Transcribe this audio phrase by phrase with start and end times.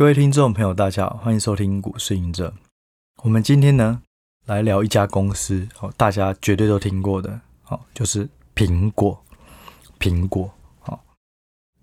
[0.00, 2.54] 各位听众朋友，大家好，欢迎收听股市隐者。
[3.22, 4.00] 我们今天呢，
[4.46, 9.22] 来聊一家公司，哦，大家绝对都听过的，哦，就是苹果。
[9.98, 10.50] 苹果，
[10.86, 10.98] 哦，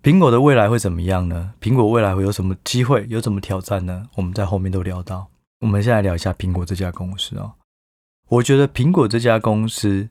[0.02, 1.54] 苹果的未来会怎么样呢？
[1.60, 4.08] 苹果未来会有什么机会，有什么挑战呢？
[4.16, 5.28] 我们在后面都聊到。
[5.60, 7.52] 我们先来聊一下苹果这家公司哦。
[8.30, 10.08] 我觉得苹果这家公司，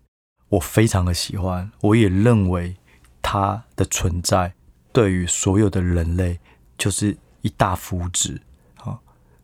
[0.47, 2.77] 我非常的喜欢，我也认为
[3.21, 4.53] 它的存在
[4.93, 6.39] 对于所有的人类
[6.77, 7.17] 就是。
[7.47, 8.37] 一大福祉，
[8.75, 8.99] 好，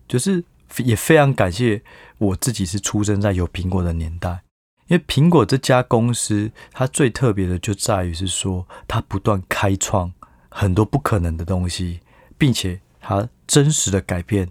[0.10, 0.44] 就是
[0.78, 1.82] 也非常感谢
[2.18, 4.44] 我自己是出生在有苹果的年代，
[4.88, 10.12] 因为苹果这家公司它最特别的就在于是说，它不断开创
[10.50, 12.02] 很多不可能的东西，
[12.38, 14.50] 并且它真实的改变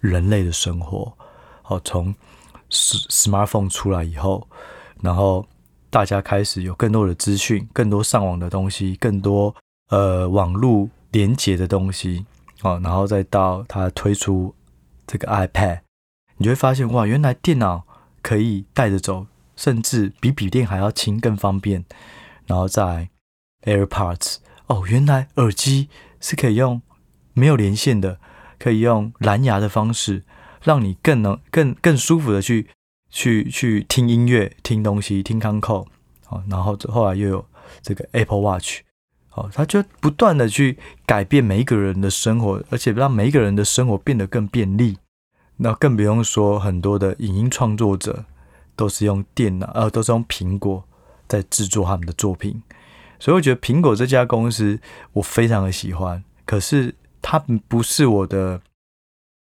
[0.00, 1.16] 人类的生活。
[1.62, 2.14] 好，从
[2.70, 4.46] smartphone 出来以后，
[5.00, 5.46] 然后
[5.88, 9.54] 大家开始有更多的资讯，更多上网的东西，更多
[9.88, 12.26] 呃网络连接的东西。
[12.62, 14.54] 哦，然后再到它推出
[15.06, 15.80] 这个 iPad，
[16.38, 17.86] 你就会发现哇，原来电脑
[18.22, 21.84] 可以带着走，甚至比笔电还要轻，更方便。
[22.46, 23.10] 然后再
[23.62, 24.36] AirPods，
[24.66, 25.88] 哦，原来耳机
[26.20, 26.80] 是可以用
[27.34, 28.18] 没有连线的，
[28.58, 30.24] 可以用蓝牙的方式，
[30.62, 32.68] 让你更能更更舒服的去
[33.10, 35.86] 去去听音乐、听东西、听康扣。
[36.28, 37.46] 哦，然后后来又有
[37.82, 38.80] 这个 Apple Watch。
[39.36, 44.98] 哦，他就不断的去改变每一个人的生活，而且让每一个人的生活变得更便利。
[45.58, 48.24] 那更不用说很多的影音创作者
[48.74, 50.82] 都是用电脑，呃，都是用苹果
[51.28, 52.62] 在制作他们的作品。
[53.18, 54.78] 所以我觉得苹果这家公司
[55.12, 58.60] 我非常的喜欢，可是它不是我的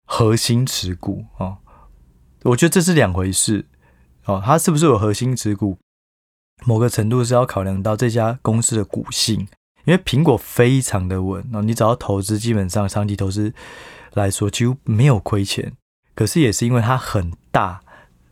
[0.06, 1.58] 核心持股哦。
[2.42, 3.66] 我觉得这是两回事
[4.26, 4.42] 哦。
[4.44, 5.78] 它是不是有核心持股？
[6.64, 9.48] 某个程度是要考量到这家公司的股性。
[9.84, 13.52] 因为苹果非常的稳，你只要投资，基本上长期投资
[14.12, 15.72] 来说几乎没有亏钱。
[16.14, 17.80] 可是也是因为它很大，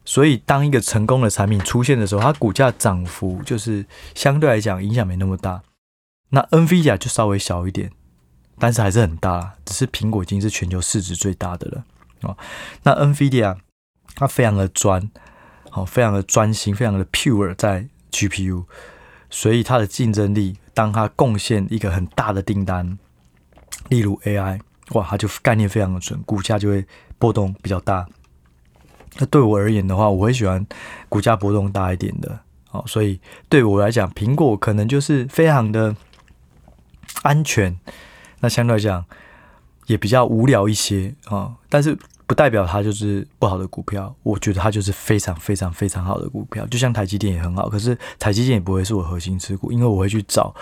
[0.04, 5.62] 所以当一个成功的产品出现的时候，它股价涨幅就是相对来讲影响没那么大。
[6.28, 7.90] 那 NVIDIA 就稍微小一点，
[8.58, 11.84] 但是还是很大，只是苹果已经是全球市值最大的了
[12.20, 12.36] 哦。
[12.82, 13.56] 那 NVIDIA
[14.14, 15.10] 它非常的专，
[15.70, 18.64] 好，非常的专心，非常的 pure 在 GPU，
[19.30, 20.56] 所以它的竞争力。
[20.72, 22.98] 当它贡献一个很大的订单，
[23.88, 24.58] 例如 AI，
[24.92, 26.86] 哇，它就概念非常的准，股价就会
[27.18, 28.06] 波动比较大。
[29.18, 30.64] 那对我而言的话，我会喜欢
[31.10, 35.94] 股价波动大一点的，哦，所以对我来讲，苹果可能就是非常的
[37.22, 37.78] 安全，
[38.40, 39.04] 那相对来讲
[39.86, 41.98] 也比较无聊一些啊，哦，但是。
[42.30, 46.64] 不代表它就是不好的股票，我觉得它就是非常非常非常好的股票。
[46.68, 50.54] 就像台积电也很好，可是台积电也不会是我核心持股，因为我会去找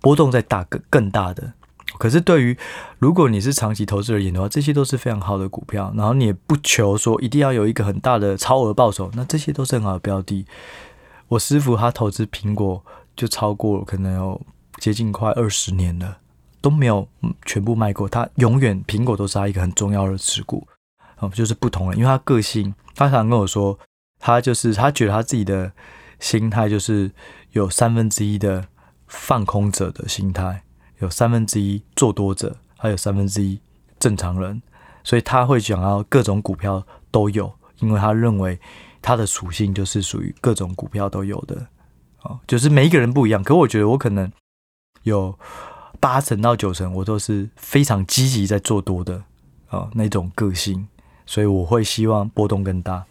[0.00, 1.52] 波动再大更更大的。
[2.00, 2.58] 可是对于
[2.98, 5.94] 如果你是长期投资而言的话，这些都是非常好的股票。
[5.96, 10.44] 然后你也不求说一定要有一个很大的超额报酬，那这些都是很好的标的。
[11.28, 14.40] 我师傅他投资苹果就超过可能有
[14.78, 16.18] 接近快二十年了，
[16.60, 17.06] 都没有
[17.46, 18.08] 全部卖过。
[18.08, 20.66] 他永远苹果都是他一个很重要的持股。
[21.18, 23.78] 哦，就是不同了，因为他个性，他常常跟我说，
[24.18, 25.72] 他就是他觉得他自己的
[26.18, 27.10] 心态就是
[27.52, 28.66] 有三分之一的
[29.06, 30.64] 放空者的心态，
[30.98, 33.60] 有三分之一做多者，还有三分之一
[33.98, 34.60] 正常人，
[35.02, 38.58] 所以他会想要各种股票都有，因为他认为
[39.00, 41.66] 他的属性就是属于各种股票都有的，
[42.22, 44.30] 哦，就是每一个人不一样，可我觉得我可能
[45.02, 45.38] 有
[46.00, 49.22] 八成到九成，我都是非常积极在做多的，
[49.68, 50.88] 哦，那种个性。
[51.26, 53.04] 所以我会希望波动更大。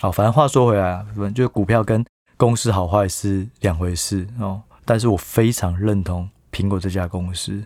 [0.00, 2.04] 好，反正话说回来啊，就是股票跟
[2.36, 4.62] 公司好坏是两回事哦。
[4.84, 7.64] 但是我非常认同苹果这家公司。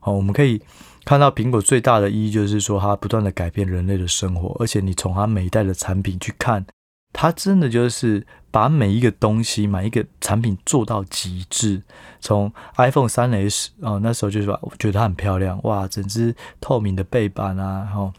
[0.00, 0.60] 好，我们可以
[1.04, 6.66] 看到苹果最大的意义就是说，它不断的改变人类的生活，而且你从它每一代的产品去看，
[7.12, 11.82] 它真的就是把每一个东西、每一个产品做到极致。
[12.20, 18.12] 从 iPhone 3S 哦，那时候就是说，觉得它很漂亮，哇，整只透明的背板啊，然后。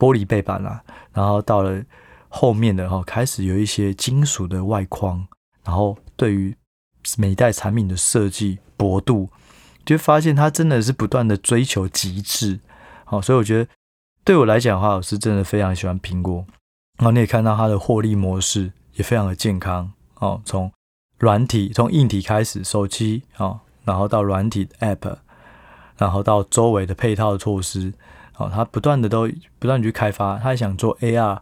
[0.00, 0.82] 玻璃背板啦，
[1.12, 1.82] 然后到了
[2.30, 5.26] 后面的哈，开始有一些金属的外框，
[5.62, 6.56] 然后对于
[7.18, 9.28] 每一代产品的设计薄度，
[9.84, 12.60] 就发现它真的是不断的追求极致。
[13.04, 13.70] 好，所以我觉得
[14.24, 16.46] 对我来讲的话，我是真的非常喜欢苹果。
[16.96, 19.92] 然后你也看到它的获利模式也非常的健康。
[20.14, 20.72] 哦，从
[21.18, 25.16] 软体从硬体开始，手机哦，然后到软体 App，
[25.98, 27.92] 然后到周围的配套措施。
[28.40, 29.28] 哦，他不断的都
[29.58, 31.38] 不断去开发，他还想做 AR、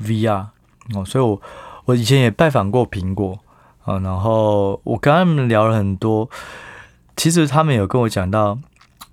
[0.00, 0.46] VR
[0.94, 1.42] 哦，所以我
[1.84, 3.38] 我以前也拜访过苹果
[3.84, 6.30] 啊，然后我跟他们聊了很多，
[7.16, 8.58] 其实他们有跟我讲到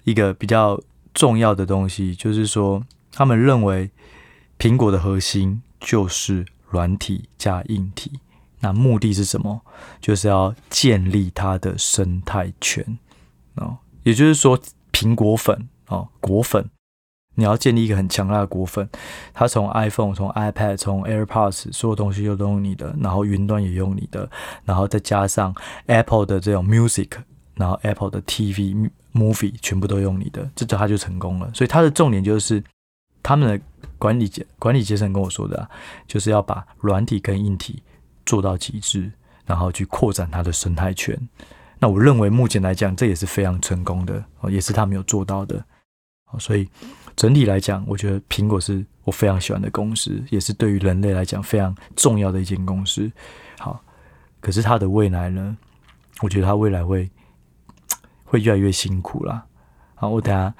[0.05, 0.79] 一个比较
[1.13, 3.91] 重要的东西，就是说他们认为
[4.57, 8.13] 苹果的核心就是软体加硬体。
[8.61, 9.61] 那目的是什么？
[9.99, 12.97] 就是要建立它的生态圈
[13.55, 14.57] 哦，也就是说，
[14.91, 16.67] 苹果粉哦，果粉，
[17.35, 18.89] 你要建立一个很强大的果粉。
[19.33, 24.29] 它从 iPhone、从 iPad、从 AirPods，所有东西都用你的，然后云端也用你的，
[24.63, 25.53] 然后再加上
[25.85, 27.11] Apple 的这种 Music，
[27.53, 31.51] 然后 Apple 的 TV、Movie 全部都用你的，这就它就成功了。
[31.53, 32.63] 所以它的重点就是
[33.21, 33.65] 他们的
[33.97, 35.69] 管理阶管理阶层跟我说的啊，
[36.07, 37.83] 就是要把软体跟硬体。
[38.25, 39.11] 做到极致，
[39.45, 41.15] 然后去扩展它的生态圈。
[41.77, 45.63] 那我认为目前来讲，这也是非常成功的，也是他没有做到的。
[46.39, 46.67] 所以
[47.15, 53.09] 整体来讲，我觉得苹果是我非常喜欢的公司，也是对于人类来讲非常重要的一间公司。
[53.57, 53.81] 好，
[54.41, 55.55] 可是它的未来呢？
[56.21, 57.09] 我觉得它未来会
[58.25, 59.45] 会越来越辛苦啦。
[59.95, 60.53] 好，我等下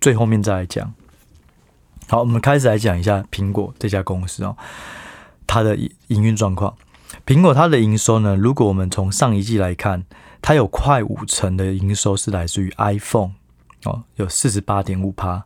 [0.00, 0.92] 最后面再来讲。
[2.08, 4.56] 好，我们开始来讲一下苹果这家公司哦。
[5.46, 5.76] 它的
[6.08, 6.76] 营运状况，
[7.24, 8.34] 苹果它的营收呢？
[8.34, 10.04] 如果我们从上一季来看，
[10.42, 13.32] 它有快五成的营收是来自于 iPhone
[13.84, 15.44] 哦，有四十八点五趴。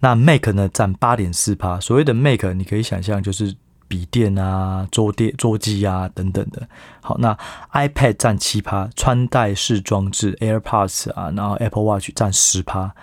[0.00, 1.78] 那 Mac 呢占八点四趴。
[1.80, 3.54] 所谓的 Mac，你可以想象就是
[3.88, 6.68] 笔电啊、桌电、桌机啊等等的。
[7.00, 7.36] 好，那
[7.72, 12.94] iPad 占七趴，穿戴式装置 AirPods 啊，然后 Apple Watch 占十趴。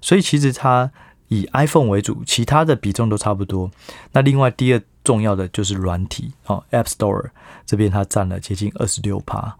[0.00, 0.90] 所以其实它
[1.28, 3.70] 以 iPhone 为主，其他的比重都差不多。
[4.12, 4.82] 那另外第二。
[5.02, 7.30] 重要的就是软体哦，App Store
[7.64, 9.56] 这边它占了接近二十六趴。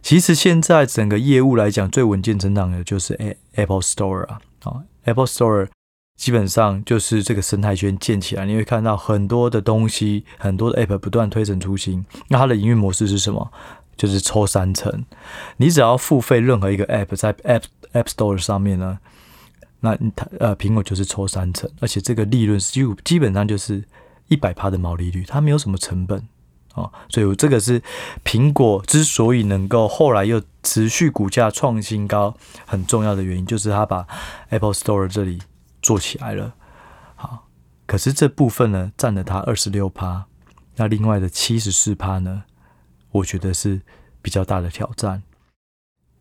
[0.00, 5.66] 其实现在整个业务来讲，最稳健成长的就是 Apple Store 啊，哦，Apple Store
[6.16, 12.04] 基本上就是这个生态圈建起来，你会看到很多的东西，很多的 App 不断推陈出新。
[12.28, 13.52] 那它的营运模式是什么？
[13.96, 15.04] 就是抽三成，
[15.58, 18.98] 你只要付费任何一个 App 在 App App Store 上面呢，
[19.80, 23.84] 那它呃苹果就是抽三成，而且这个利润几乎基本上就是。
[24.28, 26.20] 一百趴的毛利率，它没有什么成本
[26.74, 27.80] 哦，所以这个是
[28.24, 32.36] 苹果之所以能够后来又持续股价创新高
[32.66, 34.04] 很重要的原因，就是它把
[34.48, 35.38] Apple Store 这里
[35.86, 36.54] 做起来了。
[37.14, 37.48] 好，
[37.86, 40.26] 可是这部分呢，占了它二十六趴，
[40.74, 42.42] 那另外的七十四趴呢，
[43.10, 43.82] 我觉得是
[44.20, 45.22] 比较大的挑战。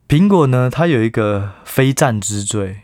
[0.08, 2.82] 苹果呢，它有一个非战之罪，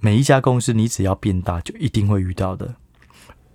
[0.00, 2.76] 每一家公司你只要变大，就一定会遇到的，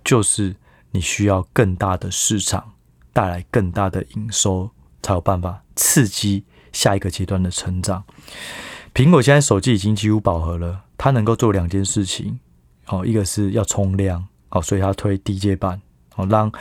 [0.04, 0.56] 就是。
[0.90, 2.72] 你需要更大的市场，
[3.12, 4.70] 带来更大的营收，
[5.02, 8.04] 才有办法刺激下一个阶段的成长。
[8.94, 12.38] 苹果现在手机已经几乎饱和了，它能够做两件事情，
[12.88, 15.80] 哦，一个是要冲量，哦，所以它推低阶版，
[16.16, 16.52] 哦，让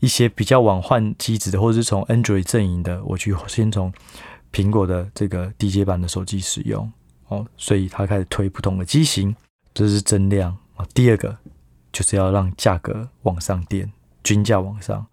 [0.00, 3.90] 一些比较晚换机子的，或者是从 Android 阵营的，我去先从
[4.52, 6.92] 苹果的这个低阶版的手机使用，
[7.28, 9.34] 哦，所以它开始推不同的机型，
[9.72, 10.84] 这是增量啊。
[10.92, 11.38] 第二个。
[11.92, 13.92] 就是要让价格往上垫，
[14.24, 15.06] 均价往上。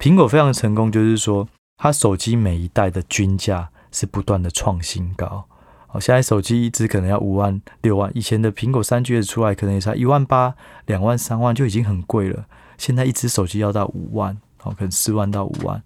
[0.00, 5.46] 苹果非常成功，就是说它手机每一代的均价是不断的创新高。
[5.94, 10.56] 好，现在手机一支可能要五万、六万，以前的苹果三 G 的出来可能也才一万八、
[10.86, 12.46] 两万、三万就已经很贵了。
[12.76, 15.80] 现在一支手机要到五万，好，可能四万到五万，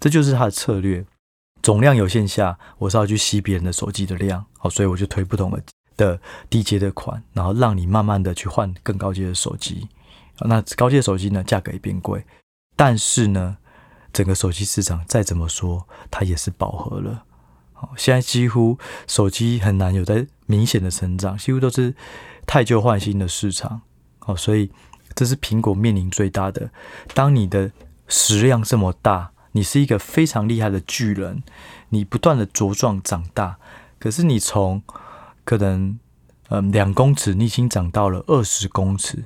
[0.00, 1.04] 这就是它的策略。
[1.62, 5.62] 总量有限下，我是要去吸别人的手机的量，好，所以我就推不同的。
[5.96, 6.18] 的
[6.48, 9.86] 低阶的款，然后让你慢慢的去换更高阶的手机。
[10.38, 12.24] 那高阶手机呢，价格也变贵，
[12.74, 13.58] 但是呢，
[14.10, 17.24] 整个手机市场再怎么说，它也是饱和了。
[17.96, 21.94] 现在几乎手机很难有在明显的成长，几乎都是
[22.46, 23.82] 汰旧换新的市场。
[24.18, 24.70] 好，所以
[25.14, 26.70] 这是苹果面临最大的。
[27.14, 27.72] 当你的
[28.08, 31.42] 食量这么大，你是一个非常厉害的巨人，
[31.88, 33.58] 你不断的茁壮长大，
[33.98, 34.82] 可是你从
[35.44, 35.98] 可能，
[36.48, 39.24] 嗯，两公尺，你已经长到了二十公尺。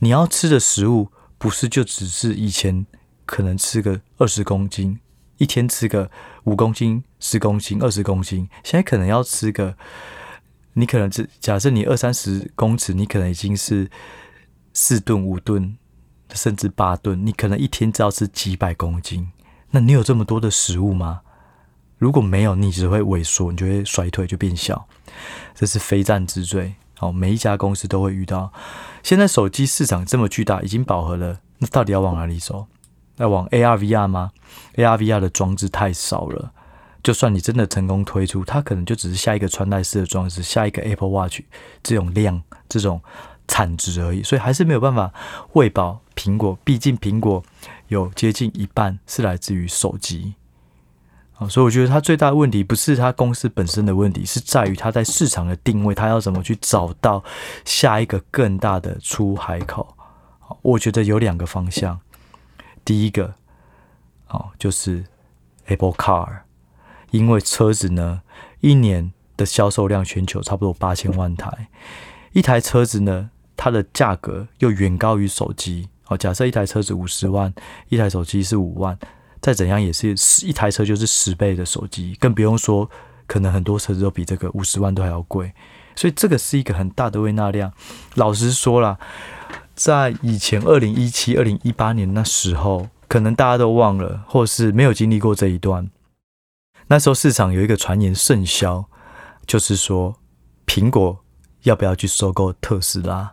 [0.00, 2.84] 你要吃的食物不是就只是以前
[3.24, 4.98] 可能吃个二十公斤，
[5.42, 6.08] 一天吃个
[6.44, 9.74] 五公斤、十公斤、二十公斤，现在可能要吃个，
[10.74, 13.90] 你可能只假设你二三十公尺，你可能已经是
[14.72, 15.76] 四吨、五吨，
[16.32, 19.32] 甚至八吨，你可能一天只要吃几百公斤。
[19.72, 21.22] 那你有这么多的食物吗？
[21.98, 24.86] 如果没有，你只会萎缩，你就会衰退，就变小。
[25.56, 26.76] 这是非战之罪。
[26.96, 28.52] 好，每一家公司都会遇到。
[29.02, 32.68] 现在手机市场这么巨大，已经饱和了，那到底要往哪里走？
[33.22, 34.32] 要往 AR VR 吗
[34.74, 36.52] ？AR VR 的装置太少了。
[37.02, 41.40] 就算你真的成功推出，它可能就只是下一个穿戴式的装置，下一个 Apple Watch
[41.82, 43.00] 这种量、这种
[43.48, 44.22] 产值而已。
[44.22, 45.12] 所以还是没有办法
[45.52, 46.58] 喂饱苹果。
[46.64, 47.42] 毕竟苹果
[47.88, 50.34] 有接近一半是来自于手机。
[51.38, 57.24] 啊，所以我觉得它最大的问题不是它公司本身的问题，是在于它在市场的定位，它要怎么去找到
[57.64, 59.96] 下一个更大的出海口。
[60.60, 61.98] 我觉得有两个方向，
[62.84, 63.34] 第一个，
[64.28, 65.04] 哦，就是
[65.66, 66.40] Apple Car，
[67.10, 68.22] 因为车子呢，
[68.60, 71.68] 一年的销售量全球差不多八千万台，
[72.32, 75.88] 一台车子呢，它的价格又远高于手机。
[76.08, 77.54] 哦，假设一台车子五十万，
[77.88, 78.98] 一台手机是五万，
[79.40, 82.90] 再怎样也是十一台车就是十倍的手机，更不用说
[83.26, 85.54] 可能很多车子都比这个五十万都还要贵，
[85.94, 87.72] 所以这个是一个很大的胃纳量。
[88.16, 88.98] 老实说啦，
[89.74, 95.90] 在以前二零一七、二零一八年那时候，可能大家都忘了，或是没有经历过这一段。
[96.88, 98.84] 那时候市场有一个传言甚嚣，
[99.46, 100.16] 就是说
[100.66, 101.18] 苹果
[101.62, 103.32] 要不要去收购特斯拉？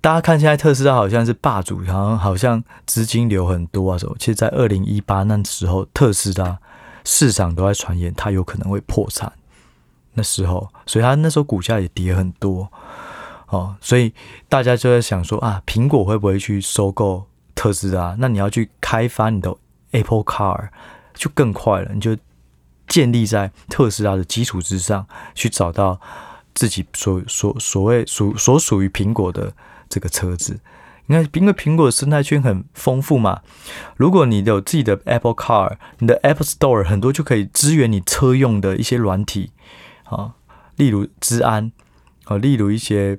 [0.00, 4.16] 大家看现在特斯拉好像是霸主，好像好像资金流很多啊什么。
[4.18, 6.58] 其实，在二零一八那时候，特斯拉
[7.04, 9.30] 市场都在传言它有可能会破产。
[10.14, 12.72] 那时候，所以它那时候股价也跌很多
[13.50, 13.76] 哦。
[13.80, 14.12] 所以
[14.48, 18.16] 大家就在想说啊，苹果会不会去收购特斯拉？
[18.18, 19.54] 那你要去开发你的
[19.92, 20.70] Apple Car
[21.14, 21.92] 就更快了。
[21.94, 22.16] 你就
[22.88, 26.00] 建立在特斯拉的基础之上，去找到
[26.54, 29.52] 自己所所所谓属所属于苹果的。
[29.92, 30.60] 这个车子，
[31.06, 33.42] 你看，因为苹果的生态圈很丰富嘛。
[33.96, 39.50] 如果你有自己的 Apple Car，你的 Apple Store 很多就可以支援你车用的一些软体
[40.04, 40.34] 啊，
[40.76, 41.72] 例如资安
[42.26, 43.18] 啊，例如一些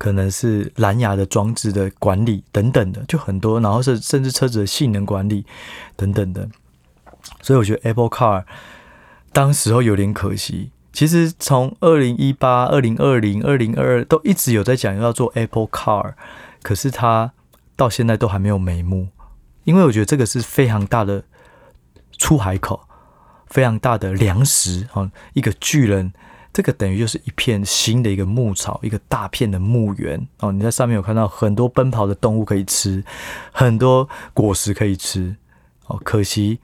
[0.00, 3.60] 可能是蓝牙的装置的管理等等的，就很多。
[3.60, 5.44] 然后是甚至车子的性能管理
[5.94, 6.48] 等等的。
[7.42, 8.44] 所以我觉得 Apple Car
[9.30, 10.70] 当时候有点可惜。
[10.90, 16.14] 其实从二零一八、二零二零、二零二二都一直有在讲要做 Apple Car，
[16.62, 17.32] 可是它
[17.76, 19.08] 到现在都还没有眉目。
[19.64, 21.24] 因为我觉得这个是非常大的
[22.16, 22.88] 出海口，
[23.48, 26.14] 非常大的粮食啊，一个巨人，
[26.52, 30.50] 这个等于就是一片新的一个牧草，一个大片的牧原哦。
[30.52, 33.04] 你在上面有看到很多奔跑的动物可以吃，
[33.52, 35.36] 很多果实可以吃
[35.86, 36.00] 哦。
[36.04, 36.58] 可惜。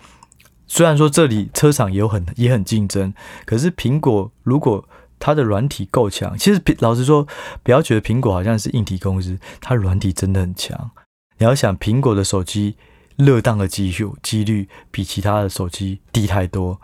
[0.68, 3.14] 虽然说这里车厂也有很也很竞争，
[3.44, 4.84] 可是苹果如果
[5.20, 7.24] 它的软体够强，其实老实说，
[7.62, 10.90] 不要觉得苹果好像是硬体公司，它软体真的很强。
[11.38, 12.74] 你要想苹果的手机
[13.14, 16.80] 热当的机率几率比其他的手机低太多，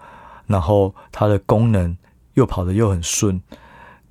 [0.46, 1.96] 然后它的功能
[2.34, 3.40] 又跑得又很顺，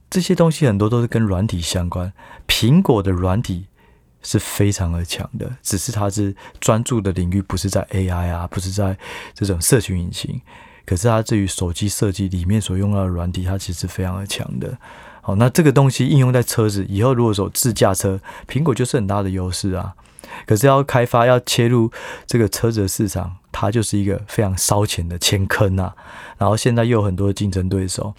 [0.10, 2.14] 这些东西很多都是跟软体相关。
[2.48, 3.68] 苹果的软体。
[4.24, 8.96] 是非常的强的，只是它是专注的领域，不是在 AI 啊，不是在
[9.34, 10.40] 这种社群引擎。
[10.86, 14.78] 可是它至于手机设计里面所用到的软体，它其实非常的强的。
[15.24, 19.96] 好，那这个东西应用在车子以后，如果说自驾车，苹果就是很大的优势啊。
[20.46, 21.92] 可是要开发要切入
[22.26, 25.96] 这个车子的市场，它就是一个非常烧钱的钱坑啊。
[26.38, 28.14] 然后现在又有很多的竞争对手。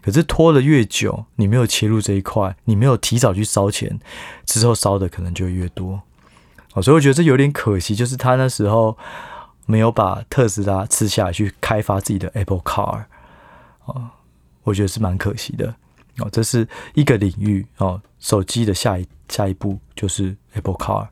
[0.00, 3.98] 可是拖得越久，你没有切入这一块，你没有提早去烧钱，
[4.46, 6.00] 之后烧的可能就越多。
[6.72, 8.96] 哦，所以我觉得这有点可惜，就是他那时候
[9.66, 13.04] 没有把特斯拉吃下来去开发自己的 Apple Car。
[13.84, 14.10] 哦，
[14.62, 15.74] 我觉得是蛮可惜的。
[16.18, 21.08] 哦，这是一个领域哦，手机的下一下一步就是 Apple Car。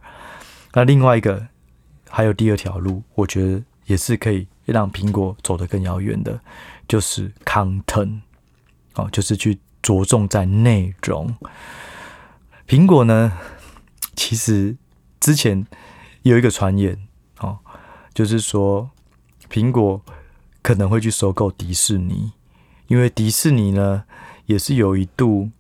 [0.77, 1.49] 那另外一个
[2.11, 6.39] 还有第二条路，我觉得也是可以让苹果走得更遥远的，
[6.87, 8.21] 就是 Content。
[8.97, 11.35] 哦，就是去着重在内容。
[12.69, 13.33] 苹果呢，
[14.17, 14.77] 其实
[15.19, 15.67] 之前
[16.25, 16.99] 有一个传言，
[17.39, 17.59] 哦，
[18.13, 18.91] 就是说
[19.51, 20.03] 苹果
[20.61, 22.33] 可能会去收购迪士尼，
[22.89, 24.05] 因为迪士尼呢
[24.45, 25.51] 也是有一度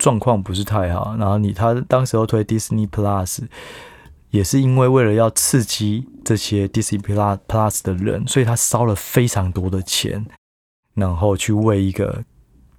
[0.00, 3.42] 状况不是太好，然后你他当时候推 Disney Plus，
[4.30, 10.26] 也是因为为了要刺激这些 Disney Plus Plus 的人，所以他烧了非常多的钱。
[10.94, 12.24] 然后去为一个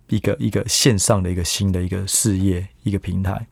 [0.08, 3.48] 一个一个线上的一个新的一个事业一个平台，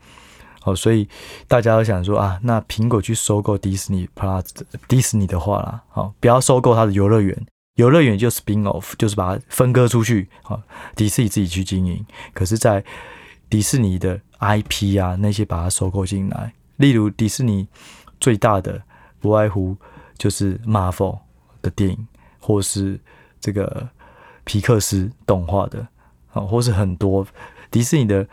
[0.61, 1.07] 好，所以
[1.47, 4.45] 大家都想说啊，那苹果去收购 Disney Plus
[4.87, 10.61] Disney 的话啦，好，不要收购它的游乐园，游乐园就 spin off，就是把它分割出去，好，
[10.95, 12.05] 迪士尼自己去经营。
[12.33, 12.83] 可是，在
[13.49, 17.67] 迪士尼的 IP 啊那些把它收购进来，例如迪士尼
[18.19, 18.81] 最大的
[19.19, 19.75] 不外乎
[20.17, 21.19] 就是 Marvel
[21.61, 22.07] 的电影，
[22.39, 22.99] 或是
[23.39, 23.89] 这个。
[24.45, 25.87] 皮克斯动画的
[26.31, 27.27] 啊，或是很多
[27.69, 28.27] 迪士尼的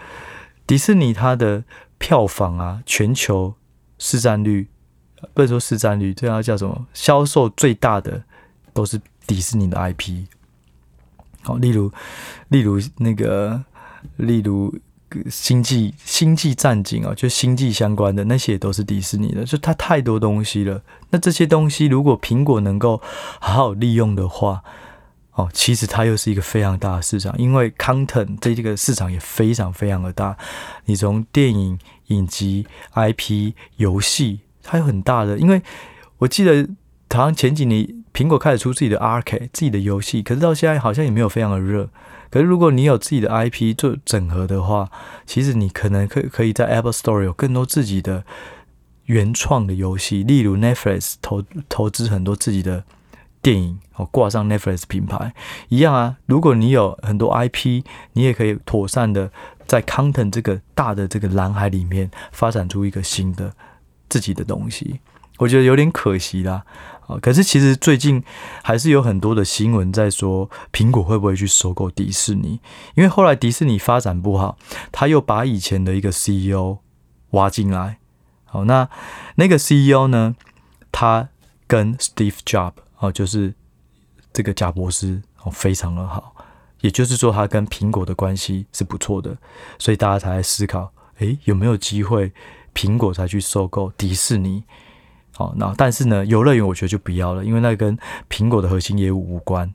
[0.66, 1.62] 迪士尼，它的
[1.98, 3.54] 票房啊，全球
[3.98, 4.66] 市占率
[5.34, 6.86] 不能说市占率，这要叫什么？
[6.94, 8.24] 销售最大的
[8.72, 10.24] 都是迪士尼的 IP。
[11.42, 11.92] 好，例如
[12.48, 13.62] 例如那个，
[14.16, 14.74] 例如
[15.30, 20.82] 星际星际战警啊，就星际相关的那些也都是迪士尼的，就它太多东西了。
[21.10, 23.00] 那这些东西如果苹果能够
[23.40, 24.62] 好好利用的话，
[25.32, 30.36] 哦，其实它又是一个非常大的市场，因为 content 这个市场也非常非常的大。
[30.86, 35.38] 你从电影、影集、IP、游戏，它有很大的。
[35.38, 35.62] 因为
[36.18, 36.68] 我记得
[37.10, 41.88] 好像前几年苹果开始出自己的 arcade 自己的游戏，可是到现在好像也没有非常的热。
[42.30, 44.90] 可是，如果你有自己的 IP 做整合的话，
[45.26, 48.24] 其实你可能可可以在 Apple Store 有更多自己的
[49.04, 52.84] 原创的游戏，例如 Netflix 投投资很多自己的
[53.40, 55.32] 电影，哦，挂上 Netflix 品牌
[55.68, 56.16] 一样啊。
[56.26, 59.30] 如果你有很多 IP，你也可以妥善的
[59.66, 63.52] 在 Content 这个大的这个蓝海里面发展出一个新的
[64.08, 65.00] 自己的东西。
[65.38, 66.64] 我觉得有点可惜啦。
[67.06, 68.22] 啊，可是其实最近
[68.62, 72.60] 还是有很多的新闻在说，苹果会不会去收购迪士尼？
[72.94, 74.58] 因为后来迪士尼发展不好，
[74.90, 76.78] 他又把以前的一个 CEO
[77.30, 77.98] 挖进来。
[78.44, 78.88] 好，那
[79.36, 80.34] 那个 CEO 呢，
[80.90, 81.28] 他
[81.66, 83.54] 跟 Steve Jobs 哦，就是
[84.32, 86.34] 这个贾博士哦，非常的好。
[86.80, 89.36] 也就是说，他跟苹果的关系是不错的，
[89.78, 92.32] 所以大家才在思考，诶，有没有机会
[92.74, 94.64] 苹果才去收购迪士尼？
[95.36, 97.96] 好，那但是呢，游乐园我觉得就不要了，因为那跟
[98.28, 99.72] 苹果的核心业务无关。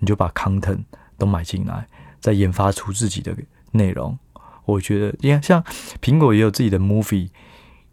[0.00, 0.80] 你就把 content
[1.16, 1.86] 都买进来，
[2.20, 3.34] 再研发出自己的
[3.70, 4.18] 内容。
[4.66, 5.64] 我觉得，你看，像
[6.02, 7.30] 苹果也有自己的 movie，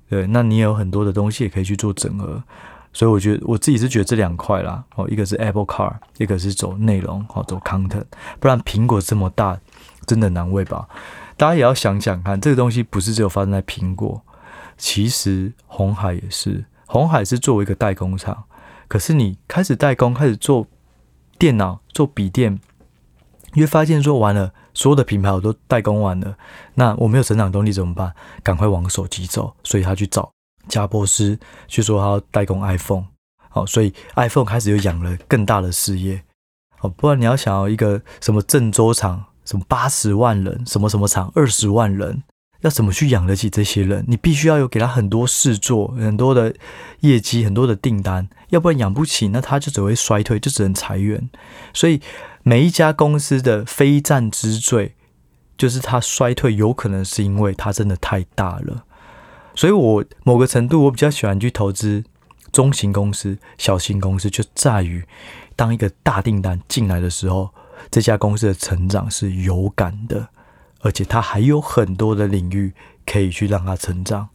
[0.09, 2.43] 对，那你也有很多的东西也可以去做整合。
[2.91, 8.03] 所以我觉得我自己是觉得这两块啦，哦，一个是 Apple Car，一个是走内容，哦，走 content。
[8.41, 9.57] 不然苹果这么大，
[10.05, 10.89] 真的难为吧。
[11.37, 14.21] 大家也要想想看，这个东西不是只有发生在苹果，
[14.75, 16.65] 其实红海也是。
[16.91, 18.43] 红海是作为一个代工厂，
[18.89, 20.67] 可是你开始代工，开始做
[21.39, 22.59] 电脑、做笔电，
[23.53, 26.35] 你会发现说完了，所有的品牌我都代工完了，
[26.73, 28.13] 那我没有成长动力怎么办？
[28.43, 30.29] 赶快往手机走，所以他去找
[30.67, 33.05] 加波斯，去说他要代工 iPhone，
[33.47, 36.21] 好，所以 iPhone 开始又养了更大的事业，
[36.77, 42.21] 好，不然你要想要一个什么郑州厂，什么八十万人，什么什么厂二十万人。
[42.61, 44.03] 要怎么去养得起这些人？
[44.07, 46.55] 你必须要有给他很多事做，很多的
[47.01, 51.29] 业绩，很多的订单，要不然养不起，那他就只会衰退，就只能裁员。
[51.73, 52.01] 所以
[52.43, 54.95] 每一家公司的非战之罪，
[55.57, 58.85] 就是他衰退，有可能是因为他真的太大了。
[59.55, 62.03] 所以我某个程度，我比较喜欢去投资
[62.51, 65.03] 中型公司、小型公司，就在于
[65.55, 67.49] 当一个大订单进来的时候，
[67.89, 70.29] 这家公司的成长是有感的。
[70.81, 72.73] 而且它还有很多的领域
[73.05, 74.29] 可以去让它成长，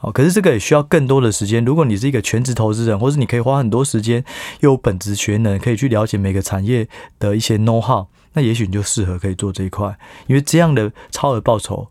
[0.00, 1.64] 哦，可是这个也需要更多的时间。
[1.64, 4.24] 如果你是一个全职投资人，或是你可以花很多时间，
[4.60, 11.88] 又有本职学能，可以去了解每个产业的一些 know how，那也许你就适合可以做这一块，因为这样的超额报酬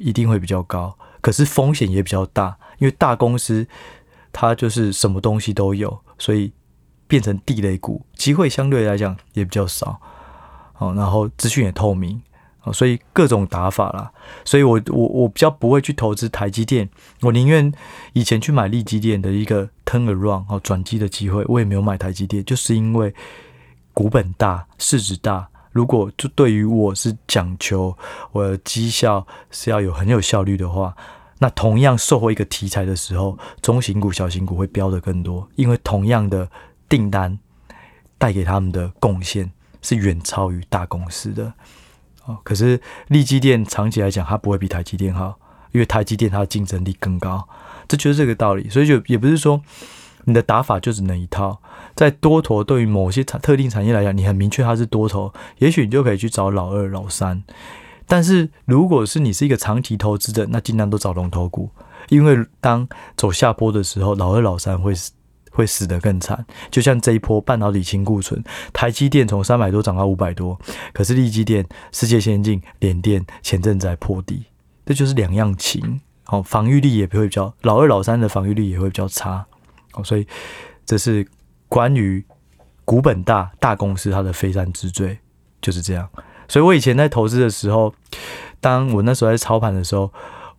[0.00, 3.66] 一定会比较高，可是风险也比较大，因为大公司
[4.32, 6.52] 它就是什么东西都有，所以
[7.06, 10.00] 变成地雷股，机会相对来讲也比较少，
[10.78, 12.22] 哦，然后资讯也透明。
[12.72, 14.10] 所以各种打法啦，
[14.44, 16.88] 所以我我我比较不会去投资台积电，
[17.20, 17.72] 我宁愿
[18.12, 23.14] 以前去买力基电的一个 turnaround 哦，转机的机会，我也没有买台积电，就是因为
[23.92, 25.48] 股本大、市值大。
[25.72, 27.98] 如果就对于我是讲求
[28.30, 30.94] 我的绩效是要有很有效率的话，
[31.40, 36.48] 那同样售后一个题材的时候，中型股、小型股会标的更多，因为同样的
[36.88, 37.36] 订单
[38.18, 39.50] 带给他们的贡献
[39.82, 41.52] 是远超于大公司的。
[42.26, 45.38] 哦，可是力积电长期来讲，它不会比台积电好，
[45.72, 47.46] 因为台积电它的竞争力更高，
[47.86, 48.68] 这就是这个道理。
[48.68, 49.60] 所以就也不是说
[50.24, 51.60] 你的打法就只能一套，
[51.94, 57.42] 在多头对于某些产特定产业来讲，你很明确它是多头，也许你就可以去找老二、老三。
[58.06, 61.70] 但是如果是你是一个长期投资者，那尽量都找龙头股，
[62.08, 64.94] 因为当走下坡的时候，老二、老三会。
[65.54, 70.60] 会死得更惨，就像这一波半导体清库存，台积电从三百多涨到五百多，
[70.92, 74.46] 可是力积电、世界先进、联电前阵在破底，
[74.84, 76.00] 这就是两样情。
[76.24, 79.46] 好，防御力也不会比较，老二、老三的防御力也会比较差。
[79.92, 80.26] 好，所以
[80.84, 81.26] 这是
[81.68, 82.24] 关于
[82.84, 85.18] 股本大大公司它的非战之罪，
[85.62, 86.08] 就是这样。
[86.48, 87.94] 所以我以前在投资的时候，
[88.60, 90.12] 当我那时候在操盘的时候，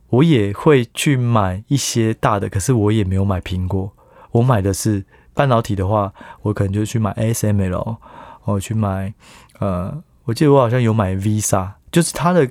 [0.08, 3.92] 我也会去买一些大的，可是我也没有买苹果。
[4.36, 7.96] 我买的是半导体的话，我可能就去买 ASML，
[8.44, 9.14] 我去买，
[9.60, 12.48] 呃，我记得我好像有买 Visa，就是它的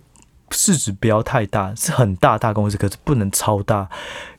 [0.52, 3.90] 市值不要太大，是很大大公司，可是不能超大，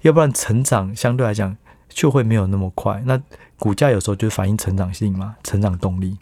[0.03, 1.57] 要不然成长相对来讲
[1.89, 3.03] 就会没有那么快。
[3.05, 3.21] 那
[3.59, 6.19] 股价有时候就反映成长性嘛，成长动力。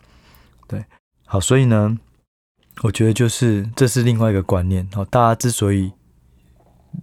[0.68, 0.84] 对，
[1.26, 1.98] 好，所以呢，
[2.82, 5.04] 我觉得就是这是另外一个观念哦。
[5.10, 5.92] 大家之所以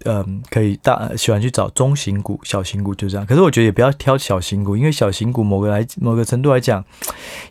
[0.06, 6.84] 嗯可以大喜欢去找中型股、小型股就这样，可是我觉得也不要挑小型股，因为小型股某个来某个程度来讲，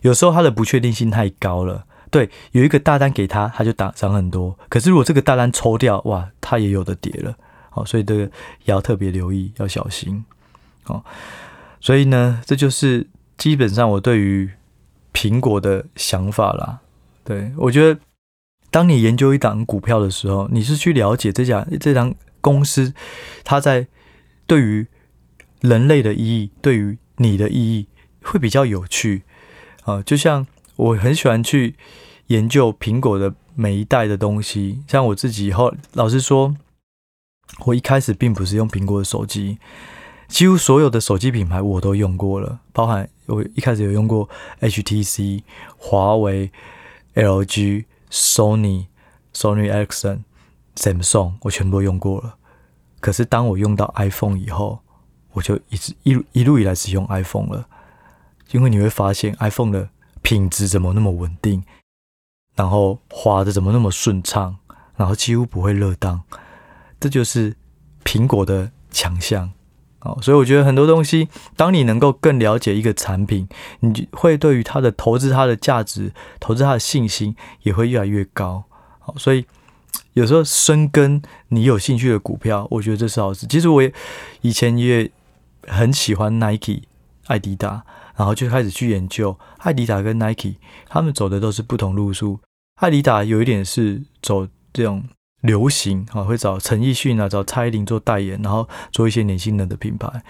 [0.01, 1.85] 有时候它的不确定性太高了。
[2.09, 4.57] 对，有一个大单给他，他就涨涨很多。
[4.67, 7.33] 可是如果这个大单抽掉，哇，他也有的跌了。
[7.69, 8.29] 好，所以这个也
[8.65, 10.25] 要特别留意，要小心。
[10.83, 11.05] 好，
[11.79, 14.51] 所以呢，这就是基本上我对于
[15.13, 16.79] 苹果的想法啦。
[17.23, 17.99] 对，我觉得，
[18.69, 22.93] 当你研究一档股票的时候，你是去了解这家这档公司，
[23.43, 23.87] 它在
[24.45, 24.87] 对于
[25.61, 27.87] 人类的意义，对于你的意义，
[28.21, 29.23] 会比较有趣。
[29.83, 30.47] 啊，就像。
[30.77, 31.75] 我很喜欢去
[32.27, 36.55] 研究苹果的每一代的东西，像我自己以后，老实说，
[37.65, 39.59] 我一开始并不是用苹果的手机，
[40.27, 44.27] 几乎所有的手机品牌我都用过了，包含我一开始有用过
[44.61, 45.43] HTC、
[45.77, 46.49] 华为、
[47.13, 48.87] LG、Sony、
[49.35, 50.21] Sony Ericsson、
[50.75, 52.35] Samsung，我全部都用过了。
[52.99, 54.79] 可是当我用到 iPhone 以后，
[55.33, 57.65] 我就一直一一路以来只用 iPhone 了，
[58.51, 59.89] 因为你会发现 iPhone 的。
[60.23, 61.63] 品质怎么那么稳定？
[62.55, 64.55] 然后滑的怎么那么顺畅？
[64.95, 66.21] 然后几乎不会热当，
[66.99, 67.57] 这就是
[68.03, 69.51] 苹果的强项
[70.01, 70.19] 哦。
[70.21, 78.63] 所以我觉得很多东西，当你能够更了解一个产品，你会对于它的投资、它的价值、投资它的信心也会越来越高。
[78.99, 79.43] 好，所以
[80.13, 83.47] 有时候深耕你有兴趣的股票，我觉得这是好事。
[83.47, 83.93] 其实我也
[84.41, 85.11] 以前也
[85.67, 86.81] 很喜欢 Nike、
[87.27, 87.83] 爱迪达。
[88.13, 90.55] 然后就开始去研究爱迪达跟 Nike，
[90.87, 92.39] 他们走的都是不同路数。
[92.79, 95.05] 爱迪达有一点是走这种
[95.39, 100.21] 流行啊，会找陈奕迅啊，找蔡依林做代言，然后做一些年轻人的品牌。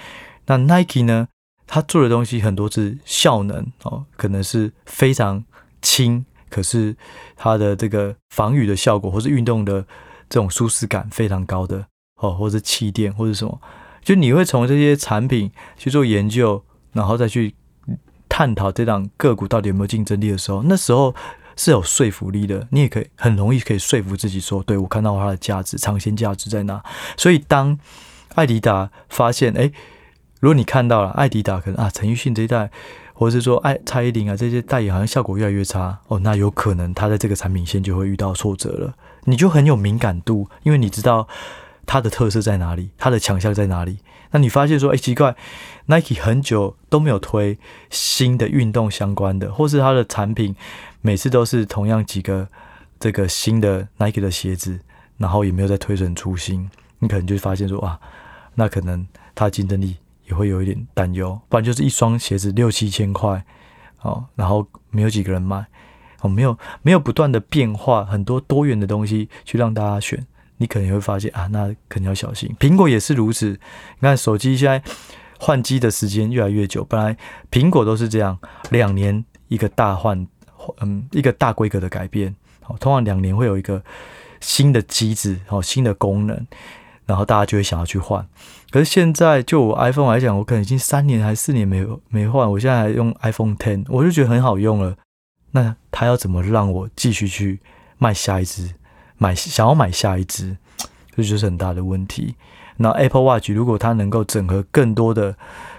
[0.45, 1.27] 那 Nike 呢，
[1.67, 5.43] 他做的东西很多是效能哦，可能是非常
[5.81, 6.95] 轻，可是
[7.35, 9.81] 它的这个防雨的效果，或是运动的
[10.29, 11.87] 这种舒适感非常高的
[12.17, 13.59] 哦，或者气垫或者什么，
[14.03, 17.55] 就你会从这些产品去做研究，然后再去。
[18.33, 21.13] 探讨这档个股到底有没有竞争力的时候，那时候
[21.57, 22.65] 是有说服力的。
[22.71, 26.81] 你也可以很容易可以说服自己说，对，我看到它的价值，长线价值在哪。
[27.17, 27.77] 所以当
[28.35, 29.69] 爱迪达发现，哎，
[30.39, 32.71] 如果你看到了爱迪达可能啊，陈奕迅这一代，
[33.21, 38.95] 或者是说爱蔡依林啊这些代言好像效果越来越差，哦，那有可能他在这个产品线就会遇到挫折了。
[39.25, 41.27] 你就很有敏感度，因为你知道
[41.85, 43.99] 它的特色在哪里，它的强项在哪里。
[44.31, 45.35] 那你发现说，哎，奇怪
[45.85, 47.59] ，Nike 很久都没有推
[47.91, 50.55] 新的运动相关的，或是它的产品
[51.01, 52.47] 每次都是同样几个
[52.99, 54.79] 这个新的 Nike 的鞋子，
[55.17, 57.99] 然后也没有再推陈出新，你可能就发现说，哇，
[58.55, 59.05] 那可能
[59.35, 59.97] 它的竞争力
[60.31, 63.43] 也会有一点担忧，不然就是一双鞋子六七千块，
[64.01, 65.65] 哦，然后没有几个人买，
[66.21, 70.25] 哦，没有没有不断的变化，很多多元的东西去让大家选。
[70.57, 72.55] 你可能会发现啊，那肯定要小心。
[72.59, 73.49] 苹果也是如此。
[73.49, 74.81] 你看手机现在
[75.39, 77.17] 换机的时间越来越久，本来
[77.51, 78.37] 苹果都是这样，
[78.69, 80.27] 两年一个大换，
[80.81, 82.35] 嗯，一个大规格的改变。
[82.61, 83.83] 好，通常两年会有一个
[84.39, 86.45] 新的机子，好，新的功能，
[87.05, 88.27] 然后大家就会想要去换。
[88.69, 94.95] 可是现在就我 iPhone 来讲，我可能已经三年还四年没有没换，我现在还用 iPhone Ten，我就觉得很好用了。
[95.51, 97.59] 那他要怎么让我继续去
[97.97, 98.71] 卖下一支？
[99.17, 100.57] 买想要买下一支，
[101.15, 102.35] 这就是很大的问题。
[102.77, 105.35] 那 Apple Watch 如果它能够整合更多的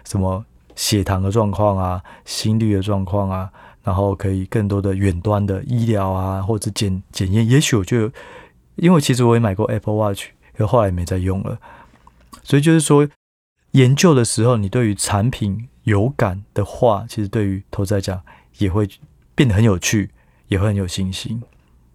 [0.07, 0.45] 什么
[0.77, 3.51] 血糖的状况啊、心率的状况啊，
[3.83, 8.11] 然后可以更多的远端的医疗啊，或者检检验，也许我就
[8.77, 11.59] 因为其实我也买过 Apple Watch，可后来也没再用了。
[12.43, 13.09] 所以就是说，
[13.73, 18.23] 研究的时候，你对于产品有感的话，其实对于投资来讲
[18.59, 18.88] 也会
[19.35, 20.11] 变得很有趣，
[20.49, 21.43] 也会很有信心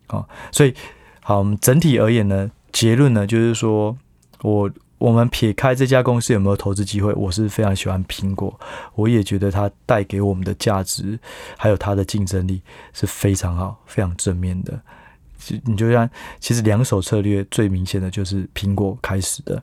[0.08, 0.74] 啊、所以。
[1.20, 3.98] 好，我们整体而言呢，结论呢就是说，
[4.44, 8.58] 我我们撇开这家公司有没有投资机会，我是非常喜欢苹果，
[8.96, 11.20] 我也觉得它带给我们的价值，
[11.58, 12.62] 还有它的竞争力
[12.94, 14.80] 是非常好、非常正面的。
[15.66, 19.62] 你就像，其实两手策略最明显的就是苹果开始的，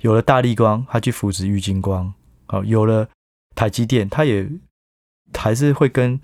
[0.00, 2.12] 有了大力光，它去扶植玉晶光，
[2.46, 3.08] 好，有了
[3.54, 4.48] 台积电，它也
[5.32, 6.20] 还是会跟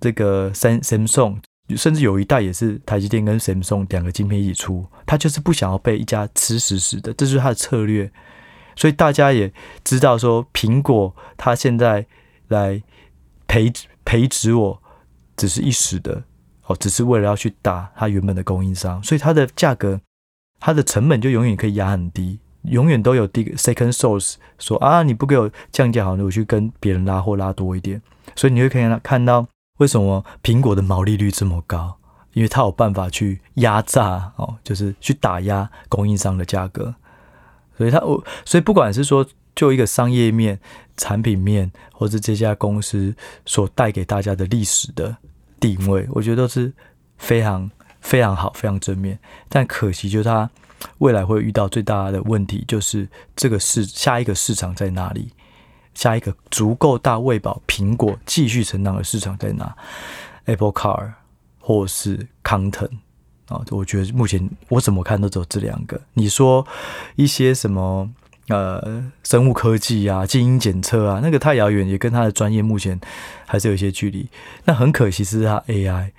[0.00, 1.38] 这个三 Samsung。
[1.76, 8.08] 甚至有一代也是台积电跟 Samsung 两个晶片一起出，他就是不想要被一家吃死死的，这就是他的策略。
[8.76, 12.06] 所以大家也知道说，苹果它现在
[12.46, 12.80] 来
[13.48, 13.72] 培
[14.04, 14.80] 培植我，
[15.36, 16.22] 只是一时的
[16.66, 20.00] 哦，只是为了要去打它原本的供应商，所以它的价格、
[20.60, 28.02] 它的成本就永远可以压很低，永远都有第 second source 说啊，你不给我降价好，那我去跟别人拉货拉多一点，
[28.34, 29.46] 所以你会可以看到。
[29.78, 31.98] 为什么苹果的毛利率这么高？
[32.32, 36.94] 因为它有办法去压榨哦，就是去打压供应商的价格，
[37.76, 40.58] 所以它我所以不管是说就一个商业面、
[40.96, 45.18] 产品面，或是这家公司所带给大家的历史的
[45.60, 46.72] 定位，我觉得都是
[47.18, 49.18] 非常非常好、非常正面。
[49.48, 50.50] 但可惜就是它
[50.98, 55.32] 未来会遇到最大的问题，就是这个市下一个市场在哪里？
[55.94, 59.74] 下一个足够大喂饱苹果继续成长的市场在哪
[60.44, 61.12] ？Apple Car
[61.58, 62.86] 或是康腾
[63.48, 63.64] 啊？
[63.70, 65.98] 我觉得目前我怎么看都只有这两个。
[66.12, 66.66] 你说
[67.14, 68.10] 一些什么
[68.48, 73.00] 呃生物科技啊、基因检测啊，那个太遥远，也跟他的专业目前
[73.46, 74.28] 还是有一些距离。
[74.64, 76.10] 那很可惜是他 AI，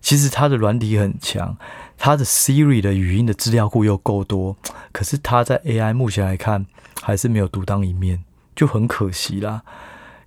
[0.00, 1.56] 其实它的软体很强，
[1.98, 4.56] 它的 Siri 的语音的资料库又够多，
[4.92, 6.66] 可是它在 AI 目前来看
[7.00, 8.24] 还是没有独当一面。
[8.56, 9.62] 就很可惜啦，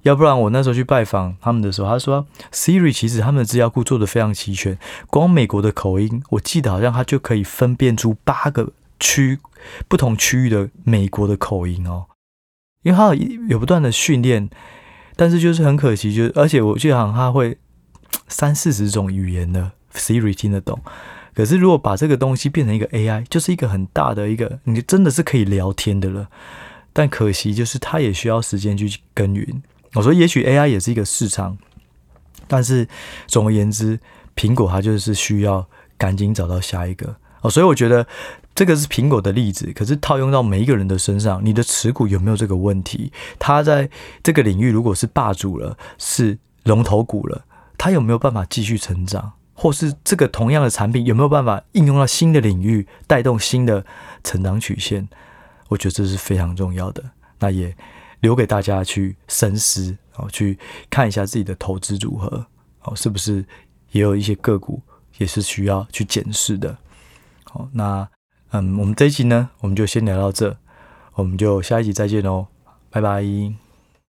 [0.02, 8.72] 要不然我那时候去拜访他们的时候，他说 Siri 其实他们的资料库做得非常齐全，光美国的口音，我记得好像他就可以分辨出八个
[9.04, 9.38] 区
[9.90, 12.06] 不同区域的美国的口音哦，
[12.84, 14.50] 因为他有有不断的训练，
[15.18, 17.58] 但是就是很可惜，就而且我记得好像他会
[18.30, 20.80] 三四十种语言的 Siri 听得懂，
[21.36, 26.30] 可是如果把这个东西变成一个 AI，就是一个很大的一个，你真的是可以聊天的了。
[26.94, 29.64] 但可惜就是它也需要时间去耕耘。
[29.96, 31.58] 我说也许 AI 也是一个市场，
[32.48, 32.88] 但是
[33.28, 34.00] 总而言之，
[34.36, 37.50] 苹果它就是需要赶紧找到下一个哦。
[37.50, 38.08] 所以我觉得
[38.56, 43.12] 这个是苹果的例子，可是套用到每一个人的身上，你的持股有没有这个问题？
[43.40, 43.90] 它在
[44.22, 47.46] 这个领域如果是霸主了，是龙头股了，
[47.78, 49.34] 它有没有办法继续成长？
[49.56, 53.86] 或是这个同样的产品有没有办法应用到新的领域，带动新的
[54.24, 55.08] 成长曲线？
[55.70, 57.04] 我觉得这是非常重要的，
[57.40, 57.76] 那也
[58.20, 60.58] 留给大家去深思然后，去
[60.90, 62.46] 看一下自己的投资组合
[62.82, 63.46] 哦，是不是
[63.92, 64.82] 也有一些个股
[65.18, 66.76] 也是需要去检视的。
[67.44, 68.08] 好，那
[68.56, 70.56] 嗯，我们这一集呢，我们就先聊到这，
[71.16, 72.46] 我们就下一集再见喽，
[72.92, 73.63] 拜拜。